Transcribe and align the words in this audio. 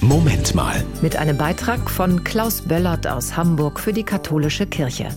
Moment 0.00 0.54
mal. 0.54 0.84
Mit 1.02 1.16
einem 1.16 1.36
Beitrag 1.36 1.90
von 1.90 2.22
Klaus 2.22 2.62
Böllert 2.62 3.08
aus 3.08 3.36
Hamburg 3.36 3.80
für 3.80 3.92
die 3.92 4.04
katholische 4.04 4.64
Kirche. 4.66 5.08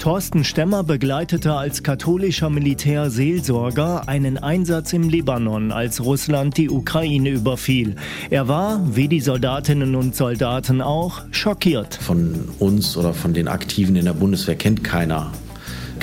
Thorsten 0.00 0.42
Stemmer 0.42 0.82
begleitete 0.82 1.54
als 1.54 1.82
katholischer 1.82 2.50
Militärseelsorger 2.50 4.08
einen 4.08 4.36
Einsatz 4.38 4.92
im 4.92 5.08
Libanon, 5.08 5.70
als 5.70 6.04
Russland 6.04 6.56
die 6.56 6.70
Ukraine 6.70 7.30
überfiel. 7.30 7.96
Er 8.28 8.48
war, 8.48 8.80
wie 8.96 9.08
die 9.08 9.20
Soldatinnen 9.20 9.94
und 9.94 10.16
Soldaten 10.16 10.82
auch, 10.82 11.22
schockiert. 11.30 11.94
Von 11.94 12.48
uns 12.58 12.96
oder 12.96 13.14
von 13.14 13.32
den 13.32 13.48
Aktiven 13.48 13.96
in 13.96 14.04
der 14.04 14.14
Bundeswehr 14.14 14.56
kennt 14.56 14.82
keiner 14.82 15.32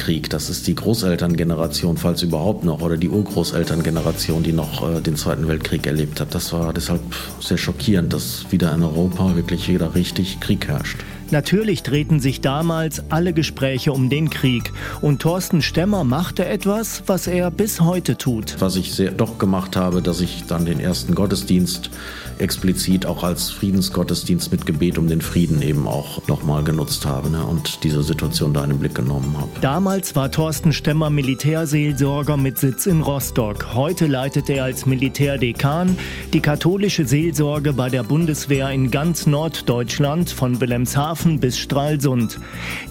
Krieg. 0.03 0.29
Das 0.29 0.49
ist 0.49 0.67
die 0.67 0.75
Großelterngeneration, 0.75 1.95
falls 1.95 2.23
überhaupt 2.23 2.65
noch, 2.65 2.81
oder 2.81 2.97
die 2.97 3.07
Urgroßelterngeneration, 3.07 4.43
die 4.43 4.51
noch 4.51 4.97
äh, 4.97 4.99
den 4.99 5.15
Zweiten 5.15 5.47
Weltkrieg 5.47 5.87
erlebt 5.87 6.19
hat. 6.19 6.35
Das 6.35 6.51
war 6.51 6.73
deshalb 6.73 7.01
sehr 7.39 7.57
schockierend, 7.57 8.11
dass 8.11 8.51
wieder 8.51 8.73
in 8.73 8.83
Europa 8.83 9.37
wirklich 9.37 9.69
wieder 9.69 9.95
richtig 9.95 10.41
Krieg 10.41 10.67
herrscht. 10.67 10.97
Natürlich 11.33 11.81
drehten 11.81 12.19
sich 12.19 12.41
damals 12.41 13.01
alle 13.09 13.33
Gespräche 13.33 13.91
um 13.91 14.07
den 14.07 14.29
Krieg 14.29 14.71
und 15.01 15.19
Thorsten 15.19 15.63
Stemmer 15.63 16.03
machte 16.03 16.45
etwas, 16.45 17.01
was 17.07 17.25
er 17.25 17.49
bis 17.49 17.81
heute 17.81 18.19
tut. 18.19 18.57
Was 18.59 18.75
ich 18.75 18.93
sehr, 18.93 19.09
doch 19.09 19.39
gemacht 19.39 19.75
habe, 19.75 20.03
dass 20.03 20.21
ich 20.21 20.43
dann 20.47 20.65
den 20.65 20.79
ersten 20.79 21.15
Gottesdienst 21.15 21.89
explizit 22.37 23.07
auch 23.07 23.23
als 23.23 23.49
Friedensgottesdienst 23.49 24.51
mit 24.51 24.67
Gebet 24.67 24.99
um 24.99 25.07
den 25.07 25.21
Frieden 25.21 25.63
eben 25.63 25.87
auch 25.87 26.27
nochmal 26.27 26.63
genutzt 26.63 27.05
habe 27.07 27.31
ne, 27.31 27.43
und 27.43 27.83
diese 27.83 28.03
Situation 28.03 28.53
da 28.53 28.63
in 28.63 28.69
den 28.69 28.79
Blick 28.79 28.93
genommen 28.93 29.35
habe. 29.35 29.49
Damals 29.61 30.15
war 30.15 30.29
Thorsten 30.29 30.71
Stemmer 30.71 31.09
Militärseelsorger 31.09 32.37
mit 32.37 32.59
Sitz 32.59 32.85
in 32.85 33.01
Rostock. 33.01 33.73
Heute 33.73 34.05
leitet 34.05 34.51
er 34.51 34.65
als 34.65 34.85
Militärdekan 34.85 35.97
die 36.31 36.41
katholische 36.41 37.07
Seelsorge 37.07 37.73
bei 37.73 37.89
der 37.89 38.03
Bundeswehr 38.03 38.69
in 38.69 38.91
ganz 38.91 39.25
Norddeutschland 39.25 40.29
von 40.29 40.61
Wilhelmshaven 40.61 41.22
bis 41.23 41.57
Stralsund. 41.57 42.39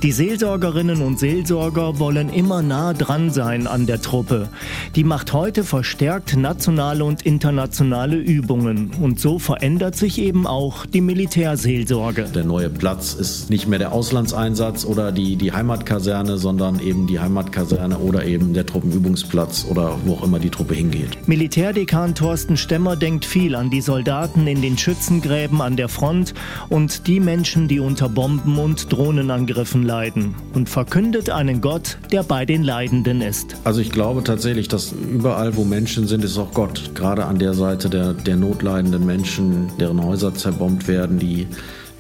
Die 0.02 0.12
Seelsorgerinnen 0.12 1.02
und 1.02 1.18
Seelsorger 1.18 1.98
wollen 1.98 2.28
immer 2.30 2.62
nah 2.62 2.92
dran 2.92 3.30
sein 3.30 3.66
an 3.66 3.86
der 3.86 4.00
Truppe. 4.00 4.48
Die 4.96 5.04
macht 5.04 5.32
heute 5.32 5.64
verstärkt 5.64 6.36
nationale 6.36 7.04
und 7.04 7.22
internationale 7.22 8.16
Übungen 8.16 8.90
und 9.00 9.20
so 9.20 9.38
verändert 9.38 9.96
sich 9.96 10.18
eben 10.18 10.46
auch 10.46 10.86
die 10.86 11.00
Militärseelsorge. 11.00 12.24
Der 12.34 12.44
neue 12.44 12.70
Platz 12.70 13.14
ist 13.14 13.50
nicht 13.50 13.68
mehr 13.68 13.78
der 13.78 13.92
Auslandseinsatz 13.92 14.84
oder 14.84 15.12
die, 15.12 15.36
die 15.36 15.52
Heimatkaserne, 15.52 16.38
sondern 16.38 16.80
eben 16.80 17.06
die 17.06 17.20
Heimatkaserne 17.20 17.98
oder 17.98 18.24
eben 18.24 18.54
der 18.54 18.66
Truppenübungsplatz 18.66 19.66
oder 19.68 19.98
wo 20.04 20.14
auch 20.14 20.24
immer 20.24 20.38
die 20.38 20.50
Truppe 20.50 20.74
hingeht. 20.74 21.28
Militärdekan 21.28 22.14
Thorsten 22.14 22.56
Stemmer 22.56 22.96
denkt 22.96 23.24
viel 23.24 23.54
an 23.54 23.70
die 23.70 23.80
Soldaten 23.80 24.46
in 24.46 24.62
den 24.62 24.78
Schützengräben 24.78 25.60
an 25.60 25.76
der 25.76 25.88
Front 25.88 26.34
und 26.68 27.06
die 27.06 27.20
Menschen, 27.20 27.68
die 27.68 27.80
unter 27.80 28.08
Bomben 28.14 28.58
und 28.58 28.92
Drohnenangriffen 28.92 29.82
leiden 29.82 30.34
und 30.54 30.68
verkündet 30.68 31.30
einen 31.30 31.60
Gott, 31.60 31.98
der 32.10 32.22
bei 32.22 32.44
den 32.44 32.62
Leidenden 32.62 33.20
ist. 33.20 33.56
Also 33.64 33.80
ich 33.80 33.90
glaube 33.90 34.22
tatsächlich, 34.22 34.68
dass 34.68 34.92
überall, 34.92 35.56
wo 35.56 35.64
Menschen 35.64 36.06
sind, 36.06 36.24
ist 36.24 36.38
auch 36.38 36.52
Gott. 36.52 36.94
Gerade 36.94 37.24
an 37.24 37.38
der 37.38 37.54
Seite 37.54 37.88
der, 37.88 38.12
der 38.12 38.36
notleidenden 38.36 39.06
Menschen. 39.06 39.70
Deren 39.78 40.04
Häuser 40.04 40.34
zerbombt 40.34 40.88
werden, 40.88 41.18
die 41.18 41.46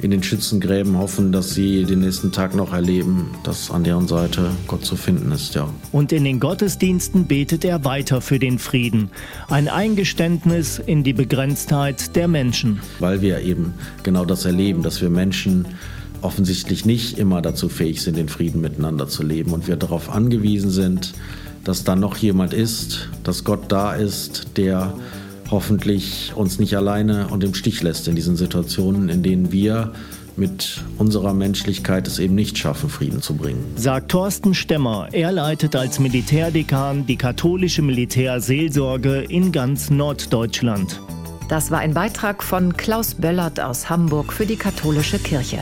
in 0.02 0.10
den 0.10 0.22
Schützengräben 0.22 0.98
hoffen, 0.98 1.30
dass 1.32 1.54
sie 1.54 1.84
den 1.84 2.00
nächsten 2.00 2.32
Tag 2.32 2.54
noch 2.56 2.72
erleben, 2.72 3.30
dass 3.44 3.70
an 3.70 3.84
deren 3.84 4.08
Seite 4.08 4.50
Gott 4.66 4.84
zu 4.84 4.96
finden 4.96 5.30
ist, 5.30 5.54
ja. 5.54 5.68
Und 5.92 6.12
in 6.12 6.24
den 6.24 6.40
Gottesdiensten 6.40 7.26
betet 7.26 7.64
er 7.64 7.84
weiter 7.84 8.20
für 8.20 8.40
den 8.40 8.58
Frieden. 8.58 9.10
Ein 9.48 9.68
Eingeständnis 9.68 10.80
in 10.84 11.04
die 11.04 11.12
Begrenztheit 11.12 12.16
der 12.16 12.26
Menschen. 12.26 12.80
Weil 12.98 13.20
wir 13.22 13.40
eben 13.40 13.74
genau 14.02 14.24
das 14.24 14.44
erleben, 14.44 14.82
dass 14.82 15.00
wir 15.00 15.08
Menschen 15.08 15.66
offensichtlich 16.22 16.84
nicht 16.84 17.18
immer 17.18 17.42
dazu 17.42 17.68
fähig 17.68 18.02
sind, 18.02 18.16
den 18.16 18.28
Frieden 18.28 18.60
miteinander 18.60 19.08
zu 19.08 19.22
leben 19.22 19.52
und 19.52 19.66
wir 19.66 19.76
darauf 19.76 20.10
angewiesen 20.10 20.70
sind, 20.70 21.12
dass 21.64 21.84
da 21.84 21.96
noch 21.96 22.16
jemand 22.16 22.54
ist, 22.54 23.08
dass 23.22 23.44
Gott 23.44 23.64
da 23.68 23.92
ist, 23.92 24.56
der 24.56 24.94
hoffentlich 25.50 26.32
uns 26.34 26.58
nicht 26.58 26.76
alleine 26.76 27.28
und 27.28 27.44
im 27.44 27.54
Stich 27.54 27.82
lässt 27.82 28.08
in 28.08 28.16
diesen 28.16 28.36
Situationen, 28.36 29.08
in 29.08 29.22
denen 29.22 29.52
wir 29.52 29.92
mit 30.34 30.82
unserer 30.96 31.34
Menschlichkeit 31.34 32.06
es 32.06 32.18
eben 32.18 32.34
nicht 32.34 32.56
schaffen, 32.56 32.88
Frieden 32.88 33.20
zu 33.20 33.34
bringen. 33.34 33.62
Sagt 33.76 34.10
Thorsten 34.10 34.54
Stemmer. 34.54 35.08
Er 35.12 35.30
leitet 35.30 35.76
als 35.76 35.98
Militärdekan 35.98 37.06
die 37.06 37.16
katholische 37.16 37.82
Militärseelsorge 37.82 39.20
in 39.28 39.52
ganz 39.52 39.90
Norddeutschland. 39.90 41.00
Das 41.48 41.70
war 41.70 41.80
ein 41.80 41.92
Beitrag 41.92 42.42
von 42.42 42.78
Klaus 42.78 43.14
Böllert 43.14 43.60
aus 43.60 43.90
Hamburg 43.90 44.32
für 44.32 44.46
die 44.46 44.56
katholische 44.56 45.18
Kirche. 45.18 45.58